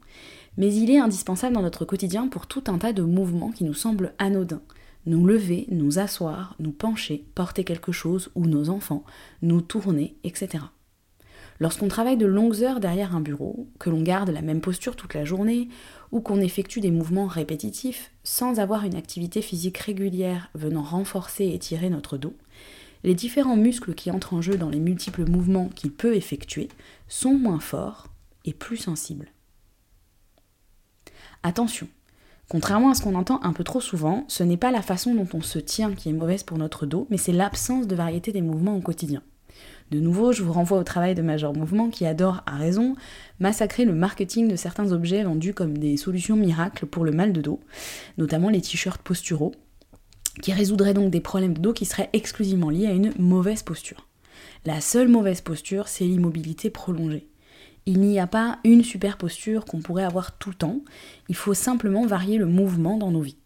mais 0.57 0.75
il 0.75 0.91
est 0.91 0.99
indispensable 0.99 1.55
dans 1.55 1.63
notre 1.63 1.85
quotidien 1.85 2.29
pour 2.29 2.47
tout 2.47 2.65
un 2.69 2.79
tas 2.79 2.95
de 2.95 3.03
mouvements 3.03 3.51
qui 3.51 3.65
nous 3.65 3.75
semblent 3.75 4.15
anodins. 4.19 4.63
Nous 5.07 5.27
lever, 5.27 5.67
nous 5.71 5.99
asseoir, 5.99 6.55
nous 6.59 6.73
pencher, 6.73 7.25
porter 7.35 7.65
quelque 7.65 7.93
chose 7.93 8.31
ou 8.35 8.47
nos 8.47 8.69
enfants, 8.69 9.05
nous 9.43 9.61
tourner, 9.61 10.17
etc. 10.25 10.65
Lorsqu'on 11.59 11.89
travaille 11.89 12.17
de 12.17 12.27
longues 12.27 12.63
heures 12.63 12.81
derrière 12.81 13.15
un 13.15 13.21
bureau, 13.21 13.69
que 13.79 13.91
l'on 13.91 14.03
garde 14.03 14.31
la 14.31 14.41
même 14.41 14.63
posture 14.63 14.97
toute 14.97 15.15
la 15.15 15.27
journée, 15.27 15.69
ou 16.11 16.21
qu'on 16.21 16.41
effectue 16.41 16.81
des 16.81 16.91
mouvements 16.91 17.27
répétitifs 17.27 18.11
sans 18.25 18.61
avoir 18.61 18.85
une 18.85 18.95
activité 18.95 19.43
physique 19.43 19.77
régulière 19.79 20.51
venant 20.55 20.83
renforcer 20.83 21.45
et 21.45 21.55
étirer 21.55 21.91
notre 21.91 22.17
dos, 22.17 22.35
les 23.05 23.15
différents 23.15 23.57
muscles 23.57 23.95
qui 23.95 24.11
entrent 24.11 24.35
en 24.35 24.43
jeu 24.43 24.57
dans 24.57 24.71
les 24.71 24.81
multiples 24.81 25.29
mouvements 25.29 25.69
qu'il 25.69 25.93
peut 25.93 26.17
effectuer 26.17 26.69
sont 27.09 27.35
moins 27.35 27.61
forts 27.61 28.09
et 28.45 28.53
plus 28.53 28.77
sensibles. 28.77 29.31
Attention, 31.43 31.89
contrairement 32.51 32.91
à 32.91 32.95
ce 32.95 33.03
qu'on 33.03 33.15
entend 33.15 33.41
un 33.45 33.53
peu 33.53 33.63
trop 33.63 33.81
souvent, 33.81 34.25
ce 34.27 34.43
n'est 34.43 34.57
pas 34.57 34.73
la 34.73 34.83
façon 34.83 35.15
dont 35.15 35.29
on 35.33 35.41
se 35.41 35.61
tient 35.61 35.95
qui 35.95 36.11
est 36.11 36.13
mauvaise 36.13 36.43
pour 36.43 36.59
notre 36.59 36.85
dos, 36.85 37.07
mais 37.09 37.17
c'est 37.17 37.33
l'absence 37.33 37.87
de 37.87 37.95
variété 37.95 38.33
des 38.33 38.43
mouvements 38.43 38.77
au 38.77 38.81
quotidien. 38.81 39.23
De 39.93 40.01
nouveau, 40.01 40.33
je 40.33 40.43
vous 40.43 40.53
renvoie 40.53 40.79
au 40.79 40.85
travail 40.85 41.15
de 41.15 41.23
Major 41.23 41.55
Mouvement 41.55 41.91
qui 41.91 42.07
adore, 42.07 42.43
à 42.47 42.57
raison, 42.57 42.97
massacrer 43.39 43.85
le 43.85 43.95
marketing 43.95 44.49
de 44.49 44.57
certains 44.57 44.91
objets 44.91 45.23
vendus 45.23 45.55
comme 45.55 45.79
des 45.79 45.97
solutions 45.97 46.37
miracles 46.37 46.87
pour 46.87 47.05
le 47.05 47.13
mal 47.13 47.33
de 47.33 47.41
dos, 47.41 47.61
notamment 48.19 48.51
les 48.51 48.61
t-shirts 48.61 49.03
posturaux, 49.03 49.53
qui 50.43 50.53
résoudrait 50.53 50.95
donc 50.95 51.11
des 51.11 51.21
problèmes 51.21 51.55
de 51.55 51.61
dos 51.61 51.73
qui 51.73 51.85
seraient 51.85 52.11
exclusivement 52.13 52.71
liés 52.71 52.87
à 52.87 52.93
une 52.93 53.13
mauvaise 53.17 53.63
posture. 53.63 54.09
La 54.65 54.81
seule 54.81 55.09
mauvaise 55.09 55.41
posture, 55.41 55.87
c'est 55.87 56.05
l'immobilité 56.05 56.69
prolongée. 56.69 57.30
Il 57.93 57.99
n'y 58.03 58.21
a 58.21 58.29
pas 58.29 58.61
une 58.63 58.85
super 58.85 59.19
posture 59.19 59.65
qu'on 59.65 59.81
pourrait 59.81 60.05
avoir 60.05 60.39
tout 60.39 60.51
le 60.51 60.55
temps, 60.55 60.81
il 61.29 61.35
faut 61.35 61.55
simplement 61.55 62.07
varier 62.07 62.39
le 62.39 62.47
mouvement 62.47 62.97
dans 62.97 63.11
nos 63.11 63.21
vies. 63.21 63.39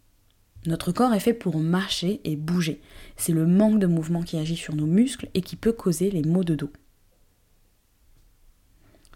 Notre 0.67 0.93
corps 0.93 1.15
est 1.15 1.21
fait 1.21 1.33
pour 1.33 1.57
marcher 1.57 2.21
et 2.25 2.37
bouger. 2.37 2.83
C'est 3.17 3.33
le 3.33 3.47
manque 3.47 3.79
de 3.79 3.87
mouvement 3.87 4.21
qui 4.23 4.37
agit 4.37 4.57
sur 4.57 4.77
nos 4.77 4.85
muscles 4.85 5.31
et 5.33 5.41
qui 5.41 5.57
peut 5.57 5.73
causer 5.73 6.11
les 6.11 6.21
maux 6.21 6.45
de 6.45 6.57
dos. 6.57 6.71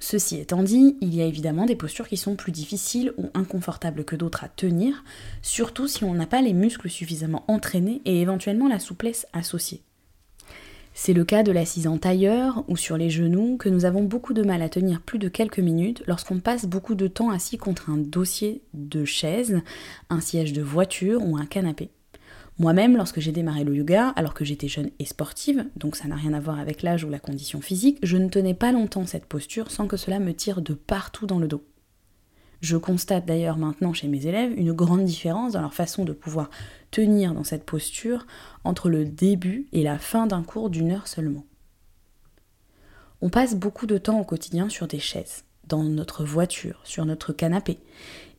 Ceci 0.01 0.39
étant 0.39 0.63
dit, 0.63 0.97
il 1.03 1.15
y 1.15 1.21
a 1.21 1.27
évidemment 1.27 1.67
des 1.67 1.77
postures 1.77 2.09
qui 2.09 2.17
sont 2.17 2.35
plus 2.35 2.53
difficiles 2.53 3.13
ou 3.19 3.29
inconfortables 3.35 4.07
que 4.07 4.17
d'autres 4.17 4.45
à 4.45 4.49
tenir, 4.49 5.05
surtout 5.43 5.89
si 5.89 6.05
on 6.05 6.15
n'a 6.15 6.27
pas 6.27 6.41
les 6.41 6.55
muscles 6.55 6.89
suffisamment 6.89 7.45
entraînés 7.49 8.01
et 8.07 8.23
éventuellement 8.23 8.67
la 8.67 8.79
souplesse 8.79 9.27
associée. 9.35 9.83
C'est 11.01 11.13
le 11.13 11.25
cas 11.25 11.45
de 11.45 11.53
l'assise 11.53 11.87
en 11.87 11.97
tailleur 11.97 12.65
ou 12.67 12.77
sur 12.77 12.97
les 12.97 13.09
genoux 13.09 13.57
que 13.57 13.69
nous 13.69 13.85
avons 13.85 14.03
beaucoup 14.03 14.35
de 14.35 14.43
mal 14.43 14.63
à 14.63 14.69
tenir 14.69 15.01
plus 15.01 15.21
de 15.21 15.29
quelques 15.29 15.61
minutes 15.61 16.03
lorsqu'on 16.09 16.41
passe 16.41 16.67
beaucoup 16.67 16.97
de 16.97 17.07
temps 17.07 17.31
assis 17.31 17.57
contre 17.57 17.89
un 17.89 17.99
dossier 17.99 18.63
de 18.75 19.05
chaise, 19.05 19.61
un 20.11 20.21
siège 20.21 20.53
de 20.53 20.61
voiture 20.61 21.25
ou 21.25 21.37
un 21.37 21.47
canapé. 21.47 21.91
Moi-même, 22.59 22.97
lorsque 22.97 23.21
j'ai 23.21 23.31
démarré 23.31 23.63
le 23.63 23.77
yoga, 23.77 24.09
alors 24.17 24.35
que 24.35 24.45
j'étais 24.45 24.67
jeune 24.67 24.91
et 24.99 25.05
sportive, 25.05 25.67
donc 25.77 25.95
ça 25.95 26.09
n'a 26.09 26.17
rien 26.17 26.33
à 26.33 26.41
voir 26.41 26.59
avec 26.59 26.83
l'âge 26.83 27.05
ou 27.05 27.11
la 27.11 27.21
condition 27.21 27.61
physique, 27.61 28.01
je 28.03 28.17
ne 28.17 28.29
tenais 28.29 28.53
pas 28.53 28.73
longtemps 28.73 29.07
cette 29.07 29.27
posture 29.27 29.71
sans 29.71 29.87
que 29.87 29.97
cela 29.97 30.19
me 30.19 30.35
tire 30.35 30.63
de 30.63 30.75
partout 30.75 31.27
dans 31.27 31.39
le 31.39 31.47
dos. 31.47 31.63
Je 32.61 32.77
constate 32.77 33.25
d'ailleurs 33.25 33.57
maintenant 33.57 33.93
chez 33.93 34.09
mes 34.09 34.27
élèves 34.27 34.53
une 34.57 34.73
grande 34.73 35.05
différence 35.05 35.53
dans 35.53 35.61
leur 35.61 35.75
façon 35.75 36.05
de 36.05 36.13
pouvoir 36.13 36.51
tenir 36.91 37.35
dans 37.35 37.45
cette 37.45 37.65
posture 37.65 38.27
entre 38.65 38.89
le 38.89 39.05
début 39.05 39.69
et 39.73 39.83
la 39.83 39.99
fin 39.99 40.27
d'un 40.27 40.43
cours 40.43 40.71
d'une 40.71 40.91
heure 40.91 41.07
seulement. 41.07 41.45
On 43.21 43.31
passe 43.31 43.55
beaucoup 43.55 43.87
de 43.87 43.99
temps 43.99 44.21
au 44.21 44.25
quotidien 44.25 44.69
sur 44.69 44.87
des 44.87 44.99
chaises, 44.99 45.45
dans 45.67 45.83
notre 45.83 46.25
voiture, 46.25 46.81
sur 46.85 47.05
notre 47.05 47.33
canapé, 47.33 47.79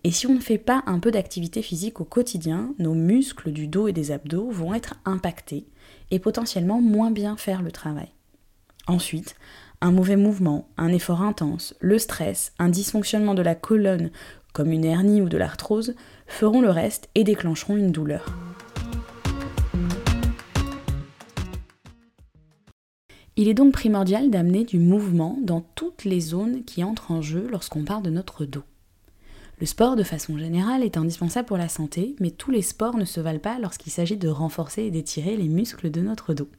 et 0.04 0.12
si 0.12 0.28
on 0.28 0.34
ne 0.34 0.40
fait 0.40 0.58
pas 0.58 0.84
un 0.86 1.00
peu 1.00 1.12
d'activité 1.12 1.62
physique 1.62 2.00
au 2.00 2.06
quotidien, 2.06 2.74
nos 2.80 2.94
muscles 2.94 3.52
du 3.52 3.68
dos 3.68 3.88
et 3.88 3.94
des 3.94 4.12
abdos 4.12 4.50
vont 4.50 4.74
être 4.74 4.96
impactés 5.04 5.66
et 6.10 6.20
potentiellement 6.20 6.82
moins 6.82 7.12
bien 7.12 7.36
faire 7.36 7.62
le 7.62 7.72
travail. 7.72 8.08
Ensuite, 8.88 9.36
un 9.82 9.92
mauvais 9.92 10.18
mouvement, 10.18 10.68
un 10.78 10.90
effort 10.90 11.22
intense, 11.22 11.74
le 11.80 11.98
stress, 11.98 12.54
un 12.60 12.70
dysfonctionnement 12.70 13.34
de 13.34 13.42
la 13.42 13.56
colonne 13.56 14.12
comme 14.54 14.72
une 14.72 14.86
hernie 14.86 15.22
ou 15.22 15.30
de 15.30 15.38
l'arthrose 15.38 15.94
feront 16.28 16.62
le 16.62 16.70
reste 16.70 17.10
et 17.16 17.24
déclencheront 17.24 17.78
une 17.78 17.92
douleur. 17.92 18.26
Il 23.36 23.48
est 23.48 23.54
donc 23.54 23.72
primordial 23.72 24.30
d'amener 24.30 24.66
du 24.66 24.80
mouvement 24.80 25.38
dans 25.42 25.62
toutes 25.62 26.04
les 26.04 26.20
zones 26.20 26.66
qui 26.66 26.84
entrent 26.84 27.12
en 27.12 27.22
jeu 27.22 27.48
lorsqu'on 27.50 27.86
parle 27.86 28.04
de 28.04 28.10
notre 28.10 28.44
dos. 28.44 28.64
Le 29.62 29.66
sport, 29.66 29.96
de 29.96 30.04
façon 30.04 30.38
générale, 30.38 30.84
est 30.84 30.98
indispensable 30.98 31.48
pour 31.48 31.58
la 31.58 31.70
santé, 31.70 32.16
mais 32.20 32.32
tous 32.32 32.52
les 32.52 32.62
sports 32.62 32.98
ne 32.98 33.06
se 33.06 33.22
valent 33.22 33.40
pas 33.40 33.60
lorsqu'il 33.60 33.94
s'agit 33.94 34.18
de 34.18 34.28
renforcer 34.28 34.84
et 34.84 34.92
d'étirer 34.92 35.38
les 35.38 35.48
muscles 35.48 35.90
de 35.90 36.02
notre 36.02 36.34
dos. 36.34 36.50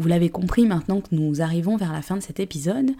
Vous 0.00 0.08
l'avez 0.08 0.30
compris 0.30 0.64
maintenant 0.64 1.02
que 1.02 1.14
nous 1.14 1.42
arrivons 1.42 1.76
vers 1.76 1.92
la 1.92 2.00
fin 2.00 2.16
de 2.16 2.22
cet 2.22 2.40
épisode, 2.40 2.92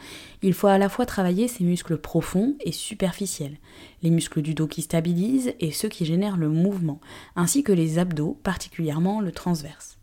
il 0.43 0.53
faut 0.53 0.67
à 0.67 0.77
la 0.77 0.91
fois 0.91 1.07
travailler 1.07 1.49
ces 1.49 1.65
muscles 1.65 1.97
profonds 1.97 2.57
et 2.61 2.73
superficiels, 2.73 3.57
les 4.03 4.11
muscles 4.11 4.43
du 4.43 4.53
dos 4.53 4.67
qui 4.67 4.83
stabilisent 4.83 5.55
et 5.61 5.73
ceux 5.73 5.89
qui 5.89 6.05
génèrent 6.05 6.37
le 6.37 6.51
mouvement, 6.51 7.01
ainsi 7.37 7.63
que 7.63 7.73
les 7.73 7.99
abdos, 7.99 8.37
particulièrement 8.43 9.23
le 9.23 9.33
transverse. 9.33 9.97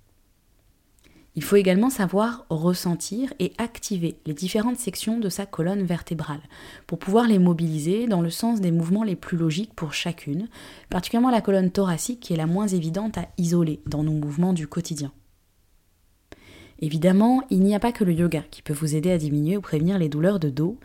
Il 1.36 1.44
faut 1.44 1.58
également 1.58 1.92
savoir 1.92 2.48
ressentir 2.50 3.32
et 3.38 3.54
activer 3.60 4.18
les 4.26 4.34
différentes 4.34 4.80
sections 4.80 5.20
de 5.20 5.30
sa 5.30 5.46
colonne 5.46 5.84
vertébrale 5.84 6.42
pour 6.88 6.98
pouvoir 6.98 7.28
les 7.28 7.38
mobiliser 7.38 8.08
dans 8.08 8.22
le 8.22 8.32
sens 8.32 8.60
des 8.60 8.72
mouvements 8.72 9.04
les 9.04 9.16
plus 9.16 9.38
logiques 9.38 9.76
pour 9.76 9.94
chacune, 9.94 10.48
particulièrement 10.90 11.30
la 11.30 11.42
colonne 11.42 11.70
thoracique 11.70 12.22
qui 12.22 12.34
est 12.34 12.38
la 12.38 12.48
moins 12.48 12.68
évidente 12.68 13.20
à 13.20 13.28
isoler 13.38 13.82
dans 13.86 14.02
nos 14.02 14.14
mouvements 14.14 14.54
du 14.54 14.66
quotidien. 14.66 15.12
Évidemment, 16.80 17.42
il 17.50 17.62
n'y 17.62 17.74
a 17.74 17.80
pas 17.80 17.92
que 17.92 18.04
le 18.04 18.14
yoga 18.14 18.44
qui 18.52 18.62
peut 18.62 18.74
vous 18.74 18.96
aider 18.96 19.10
à 19.10 19.18
diminuer 19.18 19.58
ou 19.58 19.62
prévenir 19.62 19.98
les 19.98 20.10
douleurs 20.10 20.40
de 20.40 20.50
dos, 20.50 20.78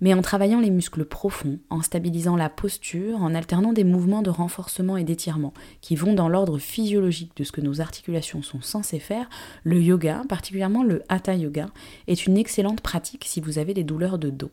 mais 0.00 0.12
en 0.12 0.20
travaillant 0.20 0.60
les 0.60 0.70
muscles 0.70 1.04
profonds, 1.04 1.60
en 1.70 1.82
stabilisant 1.82 2.34
la 2.34 2.48
posture, 2.48 3.22
en 3.22 3.32
alternant 3.32 3.72
des 3.72 3.84
mouvements 3.84 4.22
de 4.22 4.30
renforcement 4.30 4.96
et 4.96 5.04
d'étirement 5.04 5.54
qui 5.80 5.94
vont 5.94 6.14
dans 6.14 6.28
l'ordre 6.28 6.58
physiologique 6.58 7.36
de 7.36 7.44
ce 7.44 7.52
que 7.52 7.60
nos 7.60 7.80
articulations 7.80 8.42
sont 8.42 8.60
censées 8.60 8.98
faire, 8.98 9.30
le 9.62 9.80
yoga, 9.80 10.22
particulièrement 10.28 10.82
le 10.82 11.02
hatha 11.08 11.34
yoga, 11.34 11.68
est 12.08 12.26
une 12.26 12.38
excellente 12.38 12.80
pratique 12.80 13.24
si 13.24 13.40
vous 13.40 13.58
avez 13.58 13.72
des 13.72 13.84
douleurs 13.84 14.18
de 14.18 14.30
dos. 14.30 14.50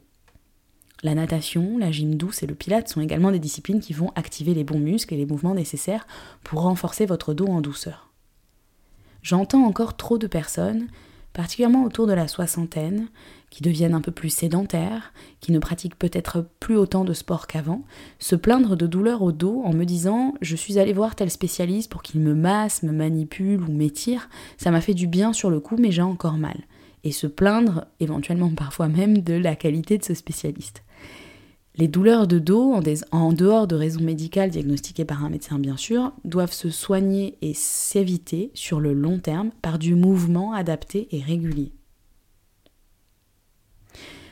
La 1.02 1.16
natation, 1.16 1.78
la 1.80 1.92
gym 1.92 2.16
douce 2.16 2.44
et 2.44 2.48
le 2.48 2.56
pilate 2.56 2.88
sont 2.88 3.02
également 3.02 3.32
des 3.32 3.40
disciplines 3.40 3.82
qui 3.82 3.94
vont 3.94 4.12
activer 4.16 4.54
les 4.54 4.64
bons 4.64 4.80
muscles 4.80 5.16
et 5.16 5.18
les 5.18 5.26
mouvements 5.26 5.56
nécessaires 5.56 6.08
pour 6.44 6.62
renforcer 6.62 7.06
votre 7.06 7.34
dos 7.34 7.48
en 7.48 7.60
douceur. 7.60 8.13
J'entends 9.24 9.66
encore 9.66 9.98
trop 9.98 10.20
de 10.20 10.28
personnes 10.28 10.88
particulièrement 11.34 11.84
autour 11.84 12.08
de 12.08 12.14
la 12.14 12.28
soixantaine, 12.28 13.08
qui 13.50 13.62
deviennent 13.62 13.94
un 13.94 14.02
peu 14.02 14.12
plus 14.12 14.30
sédentaires, 14.30 15.14
qui 15.40 15.52
ne 15.52 15.60
pratiquent 15.60 15.98
peut-être 15.98 16.46
plus 16.60 16.78
autant 16.78 17.04
de 17.04 17.14
sport 17.14 17.48
qu'avant, 17.48 17.84
se 18.20 18.36
plaindre 18.36 18.76
de 18.78 18.88
douleurs 18.88 19.22
au 19.22 19.32
dos 19.32 19.62
en 19.66 19.74
me 19.74 19.84
disant 19.84 20.36
je 20.42 20.56
suis 20.56 20.80
allé 20.80 20.94
voir 20.94 21.16
tel 21.16 21.30
spécialiste 21.30 21.92
pour 21.92 22.04
qu'il 22.04 22.22
me 22.22 22.34
masse, 22.34 22.84
me 22.84 22.92
manipule 22.92 23.62
ou 23.62 23.72
m'étire, 23.72 24.30
ça 24.58 24.72
m'a 24.72 24.82
fait 24.82 24.94
du 24.94 25.08
bien 25.08 25.34
sur 25.34 25.50
le 25.50 25.60
coup 25.60 25.76
mais 25.78 25.92
j'ai 25.92 26.02
encore 26.02 26.38
mal. 26.38 26.62
Et 27.04 27.12
se 27.12 27.28
plaindre 27.28 27.86
éventuellement 28.00 28.50
parfois 28.56 28.88
même 28.88 29.20
de 29.20 29.34
la 29.34 29.56
qualité 29.56 29.98
de 29.98 30.04
ce 30.04 30.14
spécialiste. 30.14 30.84
Les 31.76 31.88
douleurs 31.88 32.28
de 32.28 32.38
dos, 32.38 32.80
en, 33.12 33.34
dehors 33.34 33.66
de 33.66 33.76
raisons 33.76 34.04
médicales 34.04 34.52
diagnostiquées 34.52 35.06
par 35.06 35.26
un 35.26 35.30
médecin 35.30 35.58
bien 35.58 35.76
sûr, 35.76 36.12
doivent 36.24 36.54
se 36.54 36.70
soigner 36.70 37.36
et 37.42 37.56
s'éviter 37.56 38.52
sur 38.54 38.80
le 38.80 38.94
long 38.94 39.18
terme 39.18 39.50
par 39.64 39.80
du 39.80 39.96
mouvement 39.96 40.54
adapté 40.54 41.08
et 41.12 41.22
régulier. 41.22 41.72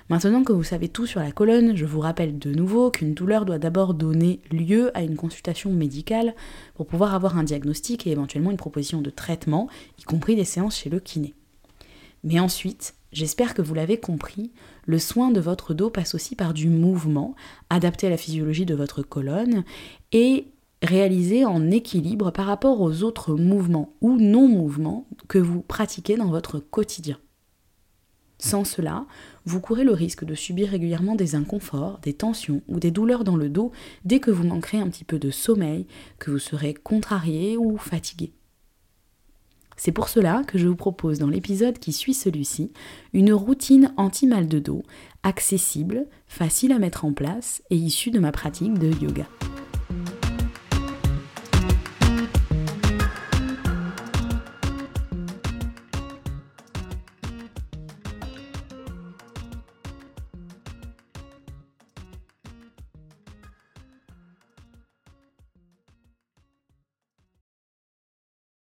Maintenant 0.07 0.43
que 0.43 0.53
vous 0.53 0.63
savez 0.63 0.88
tout 0.88 1.07
sur 1.07 1.19
la 1.19 1.31
colonne, 1.31 1.75
je 1.75 1.86
vous 1.86 2.01
rappelle 2.01 2.38
de 2.38 2.53
nouveau 2.53 2.91
qu'une 2.91 3.15
douleur 3.15 3.45
doit 3.45 3.60
d'abord 3.60 3.95
donner 3.95 4.41
lieu 4.51 4.95
à 4.95 5.01
une 5.01 5.15
consultation 5.15 5.71
médicale 5.71 6.36
pour 6.75 6.86
pouvoir 6.86 7.15
avoir 7.15 7.39
un 7.39 7.43
diagnostic 7.43 8.05
et 8.05 8.12
éventuellement 8.12 8.51
une 8.51 8.57
proposition 8.57 9.01
de 9.01 9.10
traitement, 9.10 9.67
y 9.98 10.03
compris 10.03 10.36
des 10.36 10.43
séances 10.43 10.77
chez 10.77 10.89
le 10.91 11.00
kiné. 11.00 11.33
Mais 12.23 12.39
ensuite, 12.39 12.95
j'espère 13.11 13.53
que 13.53 13.61
vous 13.61 13.73
l'avez 13.73 13.99
compris, 13.99 14.51
le 14.85 14.99
soin 14.99 15.31
de 15.31 15.39
votre 15.39 15.73
dos 15.73 15.89
passe 15.89 16.15
aussi 16.15 16.35
par 16.35 16.53
du 16.53 16.69
mouvement, 16.69 17.35
adapté 17.69 18.07
à 18.07 18.09
la 18.09 18.17
physiologie 18.17 18.65
de 18.65 18.75
votre 18.75 19.01
colonne 19.01 19.63
et 20.11 20.47
réalisé 20.81 21.45
en 21.45 21.69
équilibre 21.69 22.31
par 22.31 22.47
rapport 22.47 22.81
aux 22.81 23.03
autres 23.03 23.35
mouvements 23.35 23.93
ou 24.01 24.17
non-mouvements 24.17 25.07
que 25.27 25.37
vous 25.37 25.61
pratiquez 25.61 26.17
dans 26.17 26.29
votre 26.29 26.59
quotidien. 26.59 27.17
Sans 28.39 28.65
cela, 28.65 29.05
vous 29.45 29.61
courez 29.61 29.83
le 29.83 29.93
risque 29.93 30.25
de 30.25 30.33
subir 30.33 30.69
régulièrement 30.69 31.13
des 31.13 31.35
inconforts, 31.35 31.99
des 32.01 32.13
tensions 32.13 32.63
ou 32.67 32.79
des 32.79 32.89
douleurs 32.89 33.23
dans 33.23 33.35
le 33.35 33.49
dos 33.49 33.71
dès 34.03 34.19
que 34.19 34.31
vous 34.31 34.43
manquerez 34.43 34.79
un 34.79 34.89
petit 34.89 35.03
peu 35.03 35.19
de 35.19 35.29
sommeil, 35.29 35.85
que 36.17 36.31
vous 36.31 36.39
serez 36.39 36.73
contrarié 36.73 37.55
ou 37.55 37.77
fatigué. 37.77 38.33
C'est 39.77 39.91
pour 39.91 40.09
cela 40.09 40.43
que 40.45 40.57
je 40.57 40.67
vous 40.67 40.75
propose 40.75 41.19
dans 41.19 41.29
l'épisode 41.29 41.79
qui 41.79 41.91
suit 41.91 42.13
celui-ci 42.13 42.71
une 43.13 43.33
routine 43.33 43.93
anti-mal 43.97 44.47
de 44.47 44.59
dos, 44.59 44.83
accessible, 45.23 46.07
facile 46.27 46.71
à 46.71 46.79
mettre 46.79 47.05
en 47.05 47.13
place 47.13 47.63
et 47.69 47.75
issue 47.75 48.11
de 48.11 48.19
ma 48.19 48.31
pratique 48.31 48.77
de 48.77 48.91
yoga. 49.03 49.25